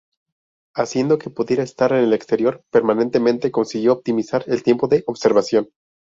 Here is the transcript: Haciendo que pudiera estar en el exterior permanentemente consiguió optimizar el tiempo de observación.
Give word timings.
Haciendo 0.75 1.19
que 1.19 1.29
pudiera 1.29 1.61
estar 1.61 1.91
en 1.91 1.99
el 2.05 2.13
exterior 2.13 2.63
permanentemente 2.71 3.51
consiguió 3.51 3.93
optimizar 3.93 4.43
el 4.47 4.63
tiempo 4.63 4.87
de 4.87 5.03
observación. 5.05 5.69